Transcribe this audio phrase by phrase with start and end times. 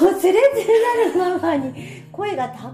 [0.00, 1.74] そうつれつれなるままに。
[2.10, 2.70] 声が高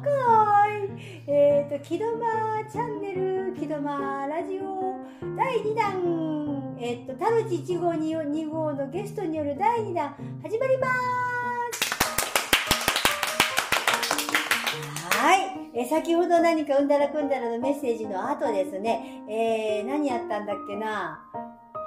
[0.69, 1.27] い。
[1.27, 4.95] えっ、ー、と木戸間チャンネル木戸間ラジオ。
[5.37, 6.77] 第2弾。
[6.79, 10.15] えっ、ー、と田口1号 2, 2号のゲストによる第2弾。
[10.41, 11.97] 始まります。
[15.19, 15.41] はい。
[15.75, 21.19] え先ほど何かうんだらくんだらのメッセージの後ですね、えー、何やったんだっけな。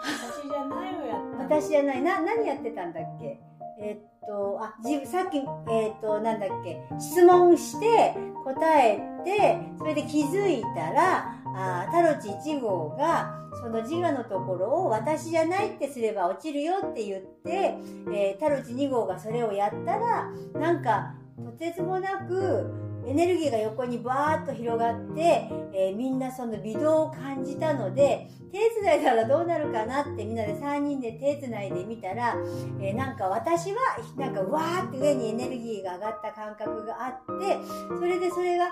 [0.03, 2.01] 私じゃないをやった私じゃない。
[2.01, 3.48] な何やってたんだっけ？
[3.81, 5.37] えっと、あ、じさっき、
[5.71, 17.75] えっと、なんだっけ、質問して答えて、それで気づいたら、あタロチ1号が、その自我のところを私じゃないってすれば落ちるよって言って、
[18.13, 32.35] えー、タロチ2号がそれをやったら、なんか、とてつもなく、エネルギーが横にバーッと広がって、えー、みんなその微動を感じたので、手伝いたらどうなるかなってみんなで3人で手繋いでみたら、
[32.79, 33.79] えー、なんか私は、
[34.15, 37.57] なんかわーって上にエネルギーが上がった感覚があって、
[37.99, 38.69] それでそれが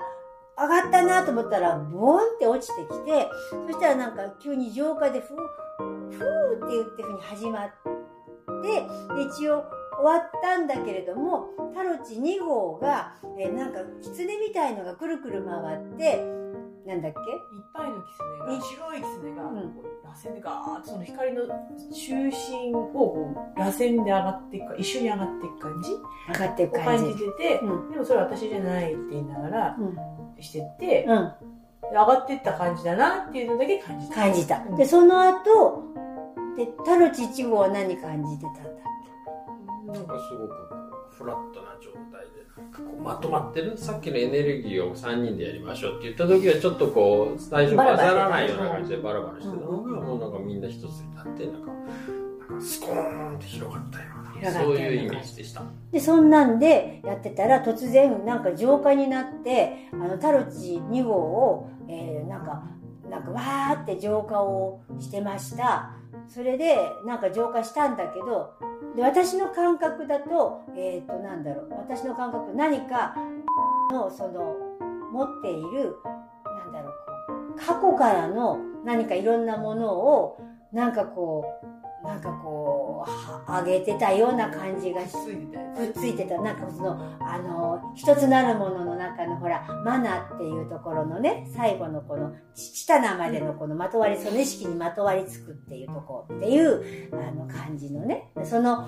[0.55, 5.37] 上がったなと思ったら、ボーンって落ちてきて、そしたらなんか急に浄化でふー、
[6.11, 7.87] ふーって言ってふうに始まって、
[8.61, 8.87] で、
[9.23, 9.63] 一応、
[9.99, 16.23] 終わったんだけれども、タロチ2号が、えー、なんか、狐みたいのがくるくる回って、
[16.85, 17.19] なんだっけ？
[17.19, 21.43] いっぱいの狐が、白い狐が、螺旋でガーッとその光の
[21.91, 25.91] 中心をこう螺旋で上がっていくか、一緒に上がっていく感じ？
[26.29, 27.03] 上がっていく感じ。
[27.03, 29.77] 感じてて、うん、でもそれ私じゃないって言いながら、
[30.39, 31.33] してって、うん、
[31.91, 34.15] 上がっていった感じだなっていうのだけ感じた。
[34.15, 34.63] 感じた。
[34.77, 35.83] で、その後、
[36.55, 38.86] で、タロチ1号は何感じてたんだ？
[39.87, 40.53] なんかすごく
[41.11, 43.77] フラットな状態でなんかこうまとまってる？
[43.77, 51.71] さっきのエネルギーを3人でやりましょうって言った時はちょっとこう最初混ざらないような感じでバラバラしてたのがもうなんかみんな一つになってなんか
[52.49, 54.05] なんかスコーンって広がったよ
[54.41, 55.63] うなそういうイメージでした。
[55.91, 62.63] でそんなんでやってたら突然なんか浄化になってあのタロチ2号を、えー、なんか
[63.09, 65.93] なんかわーって浄化をしてました。
[66.27, 68.53] それでなんか浄化したんだけど
[68.97, 71.69] で私の感覚だとえっ、ー、となんだろう。
[71.87, 73.15] 私の感覚何か
[73.91, 74.55] のその
[75.13, 75.95] 持っている
[76.43, 80.41] なんだろう過去からの何かいろんなものを
[80.73, 81.76] なんかこう
[82.07, 86.41] なんかこう、上げてたような感じがし、くっついてた。
[86.41, 98.87] なんかその、あの、一つなるものの中のほら、マナっていうところのね、最後のこの、チタナまでのこのまとわり、その意識にまとわりつくっていうとこっていう、あの感じのね、その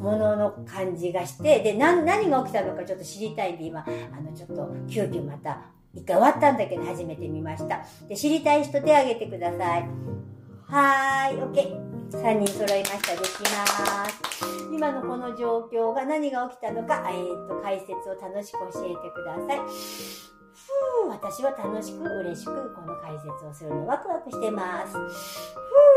[0.00, 5.62] ものの感じがして、で、何、何が起きたのかちょっと知りたいんで、今、あの、ちょっと、急遽また、
[5.94, 7.84] 一回終わったんだけど初めて見ました。
[8.08, 9.88] で、知りたい人手挙げてください。
[10.68, 11.91] はーい、OK。
[12.18, 13.12] 3人揃いました。
[13.12, 14.22] できます。
[14.72, 19.58] 今のこの状況が何が起きたのか、えー、っと、解説を楽しく教えてください。
[19.58, 24.92] ふう私は楽しく嬉しくこの解説をするのワクワクしてます。
[24.92, 25.91] ふし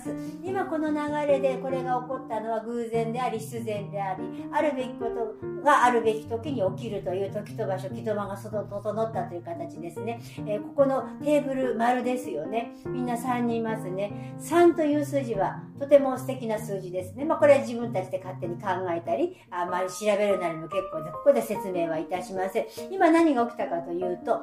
[0.00, 0.14] ます。
[0.42, 10.20] 今この流れでこれが起こったのは偶然であり必然であり、あるべきことがあるべき時に起きるという時と場所、木戸間が整ったという形ですね。
[10.46, 12.74] えー、ここのテーブル丸ですよね。
[12.86, 14.34] みんな3人いますね。
[14.40, 17.24] 3という数字はとても素敵な数字ですね。
[17.24, 22.66] まあこれは自分たちで勝手に考えたり、あまり調べるなりも結構で、ここで説明はいたしません。
[22.90, 24.40] 今何が起きたかというと、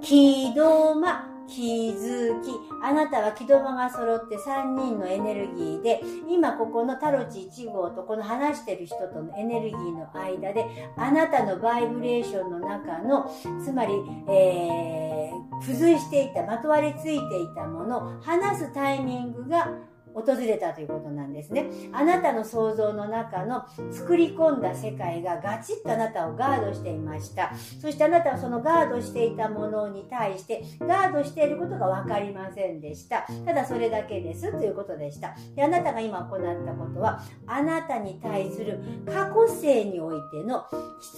[0.00, 2.50] 木戸間、気づき、
[2.82, 10.66] あなたは木戸間が揃って3人のエネルギーで、今ここのタロチ1号とこの話してる人とのエネルギーの間で、
[10.96, 13.30] あなたのバイブレーションの中の、
[13.64, 13.94] つまり、
[14.28, 19.70] えー、付随していた、まとわりついていたもの、話すタイミングが
[20.16, 21.68] 訪れたということなんですね。
[21.92, 27.52] あなたの想像の中の作り込んだ世界がガチッとあなたをガードしていました。
[27.80, 33.26] そしてあなたはそのガードしていたものに対してガードしていることが分かりませんでした。
[33.44, 35.34] ただそれだけですということでした。
[35.54, 40.64] であなたが今行ったことはあなたに対する過去性においての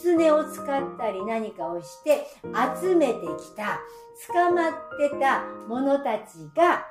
[0.05, 0.67] 狐を使っ
[0.99, 2.27] たり何かをして
[2.83, 3.81] 集めてきた
[4.33, 6.85] 捕まってた者たちが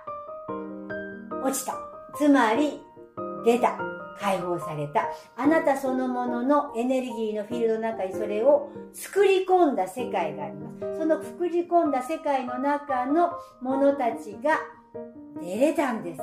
[1.43, 1.86] 落ちた。
[2.17, 2.81] つまり、
[3.45, 3.77] 出た。
[4.19, 5.07] 解放された。
[5.35, 10.97] あなたそのもののエネルギーのフィールドの中にそれを作り込んだ世界があります。
[10.97, 13.31] その作り込んだ世界の中の
[13.61, 14.59] 者たちが
[15.41, 16.21] 出れたんです。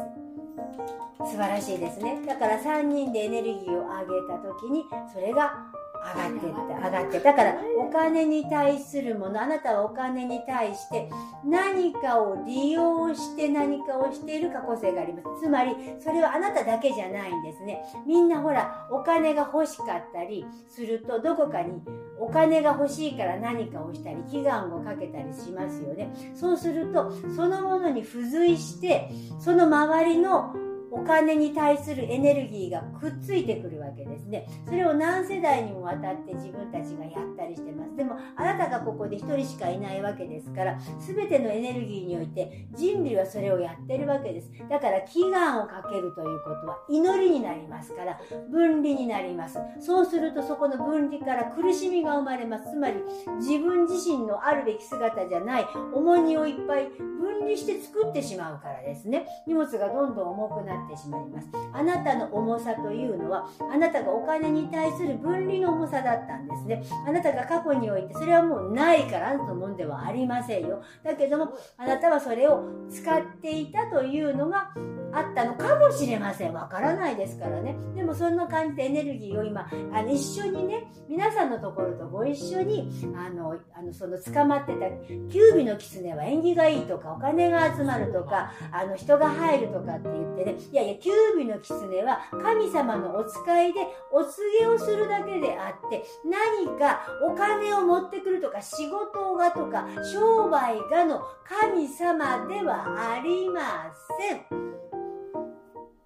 [1.25, 2.21] 素晴らしいですね。
[2.27, 5.55] だから3人でエネルギーを上げた時に、それが
[6.05, 7.21] 上がってった、上がって。
[7.21, 11.09] だから、お金に対するもの、あなたはお金に対して
[11.45, 15.45] 何かを利用して何かをしている過去性があります。
[15.45, 17.83] つまり、それはあなただけじゃないんですね。
[18.07, 21.81] みんなほら、お金が欲しかったりすると、どこかに
[22.19, 26.13] お金が欲しいから何かをしたり、祈願をかけたりしますよね。
[26.35, 30.55] そうすると、そのものに付随して、その周りの
[30.95, 34.47] お金に対するエネルギーがくっついてくるわけですね。
[34.65, 37.97] それを何世代にもわたって自分たちがやったりしてます。
[37.97, 44.51] でも、あなたがここで一人しかいないわけですから、全てのエネルギーにおいて人類はそれをやってるわけです。
[44.71, 48.21] だから、祈願をかけるということは祈りになりますから、
[48.51, 49.59] 分離になります。
[49.81, 52.71] そうすると、そこの分離から苦しみが生まれます。
[52.71, 53.03] つまり、
[53.39, 59.27] 自分自身のあるべき姿じゃない重荷をいっぱい分離して作ってしまうからですね。
[59.47, 61.49] 荷物がどんどん重くなってってしまいます。
[61.73, 66.83] あなたの重さというのは、あなたがお金に対する分離の重さだったんですね。
[67.07, 70.83] あなたが過去において、それはもうないからあなたのもんではありませんよ。
[71.03, 74.71] だけども、あなたはそれを使っていたというのが
[75.13, 76.53] あったのかもしれません。
[76.53, 77.77] わからないですからね。
[77.95, 84.89] でもそんな感じでエネルギーを今、あの一緒にね、皆さんのところとご一緒に、あの、あのその捕まってた、
[85.31, 93.79] キュービの狐は縁起がいいとか、お金が集まるとか、あの人が入るとかって言ってね、いやいや、キュービの狐は神様のお使いで
[94.11, 104.41] お告げをするだけであって、何かお金を持ってくるとか、仕事がとか、商売がの神様ではありません。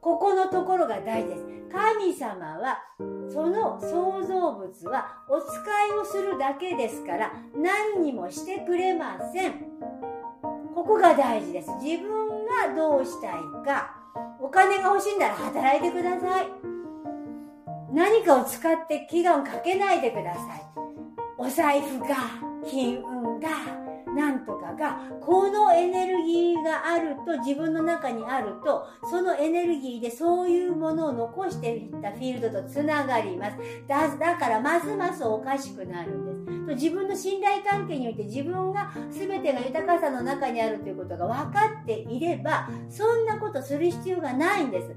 [0.03, 1.47] ここのところが大事です。
[1.73, 2.79] 神様は、
[3.32, 9.55] その創造物はお使いをするだけですから、何にもしてくれません。
[10.75, 11.70] ここが大事です。
[11.82, 13.97] 自分がどうしたいか、
[14.48, 16.46] お金が欲しいなら働いてください。
[17.92, 20.44] 何かを使って祈願をかけないでください。
[21.36, 22.16] お財布が、
[22.66, 23.48] 金運が、
[24.14, 33.56] なんとかが、このエネルギーがあると、自分の中にあると、そのエネルギーでそういうものを残していったフィールドとつながります。
[33.87, 36.38] だだから、ますますおかしくなるんです。
[36.69, 44.94] と自分の信頼関係において自分が全てが豊かさの中にあるということが分かっていれば、そんなことする必要がないんです。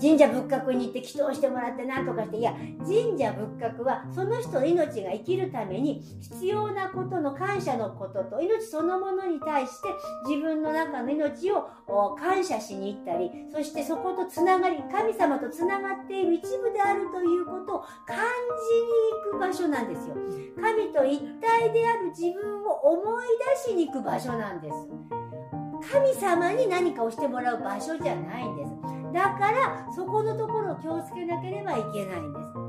[0.00, 9.88] 神社仏閣に行って祈祷してもらって何とかして、いや、神社仏閣はその人の命が生きるために必要なことの感謝のことと、命そのものに対して
[10.28, 11.68] 自分の中の命を
[12.16, 18.26] 感謝しに行ったり、そしてそことつながり、神様とつながっている一部であるということを感じに
[19.30, 20.14] 行く場所なんですよ。
[20.60, 23.24] 神と一体である自分を思い
[23.64, 24.76] 出しに行く場所なんです。
[25.92, 28.71] 神様に何かをしてもらう場所じゃないんです。
[29.12, 32.62] だからそこのところを気をつけなければいけないんです。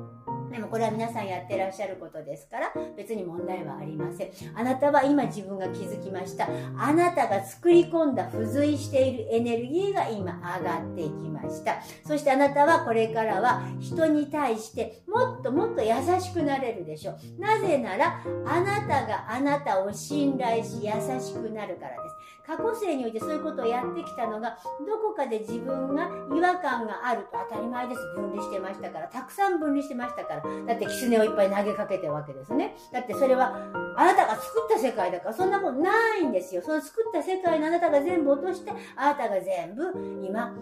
[0.53, 4.29] でもこれは皆さんやってらっしゃることですから別に問題はありません。
[4.53, 6.47] あなたは今自分が気づきました。
[6.77, 11.81] あなたが作り込んだ付随しているエネルギーが今上がっていきました。
[12.05, 17.41] そしてあなたはこれからは人に対してもっともっと優しくなれるでしょう。
[17.41, 22.15] なぜならあなたがあなたを信頼し優しくなるからです。
[22.45, 28.01] 過去生においてそういうことをやってきたのがどこかで自分が違和感があると当たり前です。
[28.15, 29.07] 分離してましたから。
[29.07, 30.41] たくさん分離してましたから。
[30.41, 32.75] だって狐をいっぱい投げかけてるわけですね。
[32.91, 33.55] だってそれは
[33.95, 36.61] あなたが作った世界だからそんなもんないんですよ。
[36.61, 39.83] その作った世界のあなたが全部落としてあなたが全部
[40.25, 40.53] 今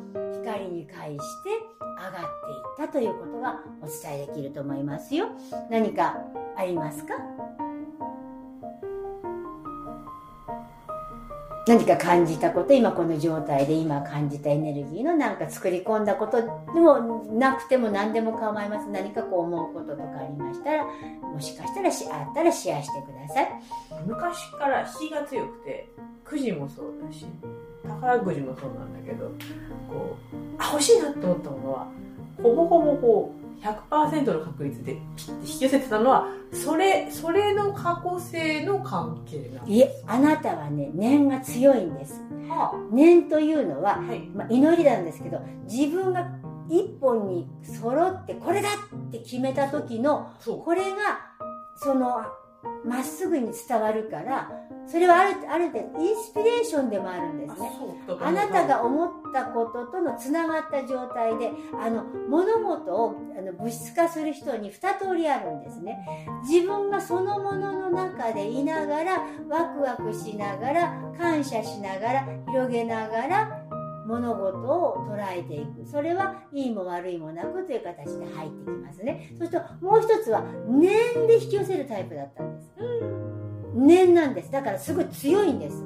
[0.42, 5.30] 光に返して上がっていったということがお伝えできると思いますよ。
[5.70, 6.18] 何か
[6.58, 7.16] ありますか？
[11.68, 16.48] 何か感じたこと今この状態で今感じたエネルギーのなんか作り込んだことで
[16.80, 23.48] もなくても何でも構います何かこう思うこととかありましたらもしかしたらしあったらシェアしてください。
[24.08, 25.88] 昔から火が強くて
[26.26, 27.26] くじもそうだし
[27.88, 29.26] 宝くじもそうなんだけど
[29.90, 31.88] こうあ欲しいなと思ったものは
[32.42, 45.40] ほぼほぼこう100%の確率でピッて引き寄せてたのはそれそれの過去性の関係なんいえあなたはね念が強いんです、はあ、念というのは、はい、まあ、祈りなんですけど
[45.70, 46.28] 自分が
[46.70, 51.32] 一本に揃ってこれだって決めた時のこれが
[51.76, 52.24] その
[52.86, 54.52] まっすぐに伝わるから
[54.88, 57.72] それはあるある程度インスピレーションでもあるんですね。
[58.20, 65.98] あなたが思ったこととのつながった状態であの物事をあの物質化する人に2通りあるんですね。
[66.44, 73.62] 自分がそのものの中でいながらワクワクしながら感謝しながら広げながら
[74.06, 75.86] 物事を捉えていく。
[75.86, 79.34] それはいいも悪いもなくという形で入ってきますね。
[79.38, 82.51] そしてもう一つは念で引き寄せるタイプだったんです、
[83.74, 84.52] 念なんです。
[84.52, 85.84] だからすごい強いんです。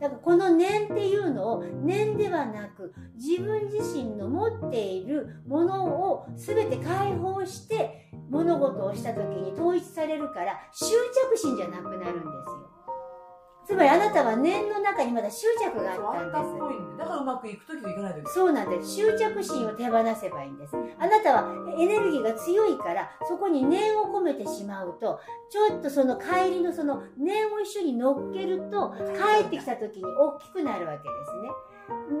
[0.00, 10.86] だからこの念っていうのを念ではなく自分自身の持っているものを全て解放して物事をした時に統一されるから執
[11.32, 12.75] 着心じゃなくなるんですよ
[13.66, 16.98] つまりあなたは念の中にまだ執着があったんです。
[16.98, 18.94] だからうまくいくときといかないとそうなんです。
[18.94, 20.76] 執着心を手放せばいいんです。
[20.98, 25.20] あなたはエネルギーが強いから、そこに念を込めてしまうと、
[25.50, 31.48] ちょっとその帰りのその念を一緒に乗っけると、帰ってきた時に大きくなるわけですね。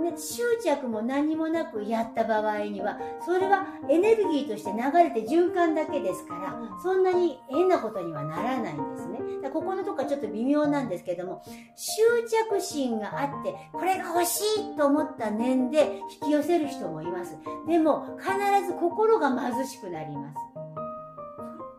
[0.02, 9.20] ね、執着も何もなくやった場合にはそれはエネルギーとして流れて循環だけですからそんなに変なことにはならないんですね。
[9.42, 11.42] だここのとこはちょっと微妙なんですけども
[11.76, 12.02] 執
[12.50, 17.36] 着心があってこれが欲しいと思った念で引き寄せる人もいます。
[17.68, 18.32] でも必
[18.66, 20.56] ず心が貧しくなります。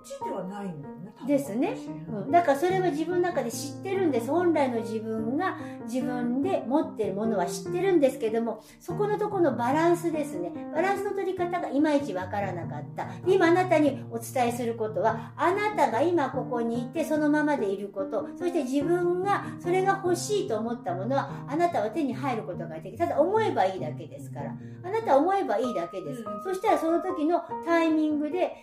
[0.08, 0.88] ちではないんだ。
[1.25, 1.75] ですね、
[2.09, 2.31] うん。
[2.31, 4.29] だからそれは自分の中で知ってるんです。
[4.29, 10.51] 本来の自分が自分で持ってるものは知ってるんですけども、そこのところのバランスですね。
[10.74, 13.07] バランスの取り方がいまいちわからなかった。
[13.25, 22.97] 今あなたにお伝えすることは、あなたが今ここにいてそのままでいること、そして自分がそれが欲しいと思ったものは、あなたは手に入ることができる。
[22.97, 24.55] ただ思えばいいだけですから。
[24.83, 26.24] あなたは思えばいいだけです。
[26.43, 28.55] そしたらその時のタイミングで、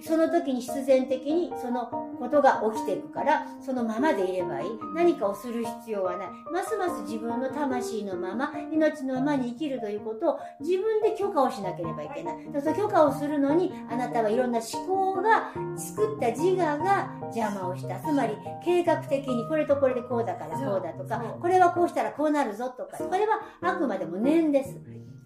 [0.00, 4.70] その時に必然的にそのことが起きていくからそのままでいればいい。
[4.94, 6.28] 何かをする必要はない。
[6.52, 12.36] ますます自分の魂のまま命のままに生きるということを自分で許可をしなければいけない。
[12.60, 18.00] その許可をするのにあなたはいろんな思考が作った自我が邪魔をした。
[18.00, 24.80] つまり計画的にこれとこれでこうだからこうだとかこれはこうしたらこうなるぞとかこれはあくまでも念です。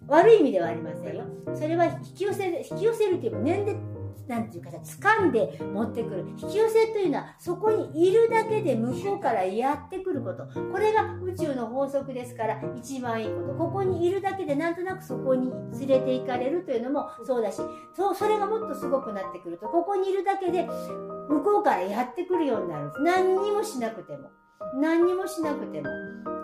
[0.07, 1.23] 悪い意味ではありませんよ。
[1.55, 3.75] それは引き寄せる引き寄せるというか念で
[4.27, 6.25] なんていうか掴んで持ってくる。
[6.37, 10.45] 引き寄せというのはそこにいるだけで向こうからやってくること。
[10.71, 13.53] これが宇宙の法則ですから一番いいこと。
[13.53, 17.61] ここにいるだけでなんとなくそこに連れて行かれるというのもそうだし
[17.95, 20.67] そうそれがもっとすごくなってくるとここにいるだけで
[21.29, 23.01] 向こうからやってくるようになるんです。
[23.01, 24.29] 何にもしなくても。
[24.75, 25.87] 何にもしなくても。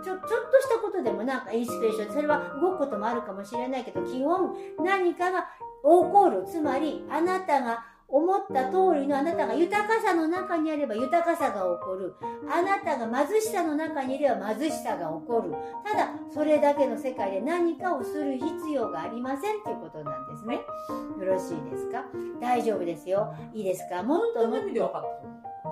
[0.04, 2.14] ちょちょっとしたことでもなんかインスピレーション。
[2.14, 5.48] それは動くこともあるかもしれないけど基本何かが
[5.84, 6.46] 起こる。
[6.46, 12.16] つまり、あなたが思った通りのあなたが豊かさの中にあれば豊かさが起こる。
[12.52, 15.54] あなたが貧しさの中にいれば貧しさが起こる。
[15.86, 20.56] ただ、それだけの世界で何かをする必要がありませんということなんですね。
[20.56, 22.04] よろしいですか？
[22.42, 23.34] 大丈夫ですよ。
[23.54, 24.02] いいですか？
[24.02, 25.06] もっともっと。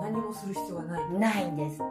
[0.00, 1.10] 何もする必要がない。
[1.14, 1.82] ないんです。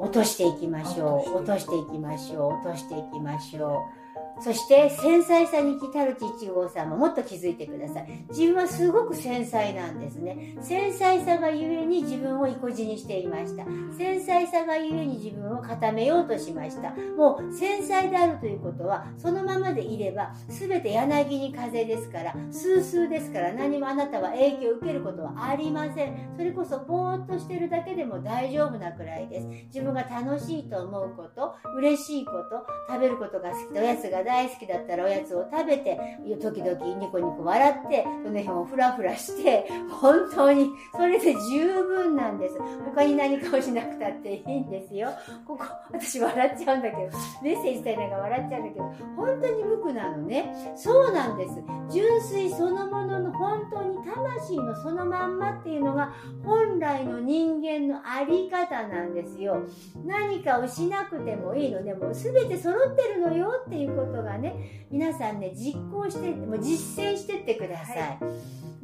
[0.00, 1.36] 落としていきましょう。
[1.38, 2.54] 落としていきましょう。
[2.54, 3.97] 落としていきましょう。
[4.40, 8.24] そして繊細さに来たるち1号さんももっと気づいてください。
[8.30, 10.56] 自分はすごく繊細なんですね。
[10.60, 13.64] 繊細さがゆえに自分を意固地にしていました。
[13.96, 16.90] 繊細さがゆえに自分を固めようとしました。
[17.16, 26.34] もう繊細であるということは、そのままでいれば、すべて柳に風ですから、スースーですから何もあなたは影響を受けることはありません。
[26.36, 29.46] それこそぼーっとしてるだけでも大丈夫なくらいです。
[29.74, 35.98] 自分が楽しいと思うこと、嬉しいこと、食べることが好きでおやつが大好きだったらおやつを食べて、
[36.38, 42.58] 時々ニコニコ笑って、その辺をフラフラして、本当にそれで十分なんです。
[42.84, 45.08] 他に何かをしなくたっていいんですよ。
[45.46, 47.02] ここ、私笑っちゃうんだけど、
[47.42, 48.84] メッセージ伝えながら笑っちゃうんだけど、
[49.16, 50.74] 本当に無垢なのね。
[50.76, 51.62] そうなんです。
[51.90, 56.12] 純粋そのものの本当に魂のそのまんまっていうのが
[56.44, 59.62] 本来の人間のあり方なんですよ。
[60.04, 67.98] 何かをしなくてもいいので、もう全て揃ってるのよっていうことがね、皆さんね、実行して、もう実践してってください。
[67.98, 68.06] は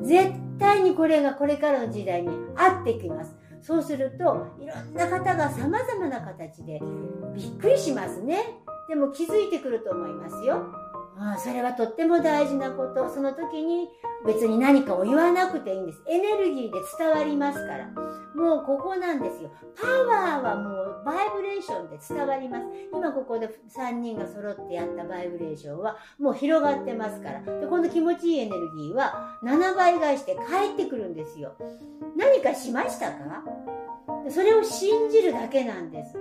[0.00, 3.36] い、絶対にこれがこれからの時代に合ってきます。
[3.62, 6.80] そうすると、いろんな方が様々な形で
[7.34, 8.38] びっくりしますね。
[8.88, 10.83] でも気づいてくると思いますよ。
[11.16, 13.08] あそれはとっても大事なこと。
[13.08, 13.88] その時に
[14.26, 16.02] 別に何かを言わなくていいんです。
[16.08, 17.88] エネルギーで伝わりますから。
[18.34, 19.50] もうここなんですよ。
[19.80, 22.64] パワーはもうバイブレーションで伝わります。
[22.92, 27.40] 今ここで3人が揃ってやったバイブレーションはもう広がってますから。
[27.42, 31.52] で、この気持ちいいエネルギーは7倍返して返ってくるんですよ。
[32.16, 33.44] 何かしましたか？
[34.30, 36.18] それを信じるだけなんです。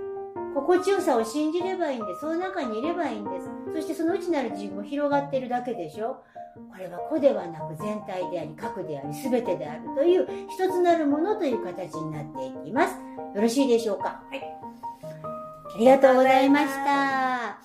[0.54, 2.20] 心地よさを信じればいいんです。
[2.20, 3.48] その中にいればいいんです。
[3.74, 6.22] そしてその内なる自分も広がっているだけでしょ
[6.70, 12.94] これは個ではなく全体であり、核であり、全てであるという一つなるものという形になっていきます。
[13.34, 14.22] よろしいでしょうか？
[14.30, 14.40] はい。
[15.74, 17.58] ありがとうございました。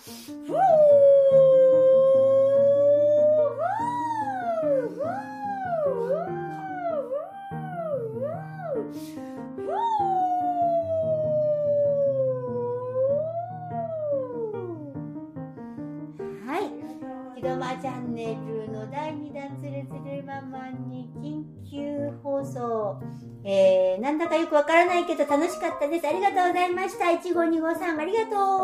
[17.60, 23.02] マチャンネルの第2弾つるつるママに緊急放送。
[23.44, 26.08] えー、なんだかよくわからないけど楽しかったです。
[26.08, 27.08] ありがとうございました。
[27.08, 28.62] 1号2号さんありがと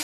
[0.00, 0.03] う。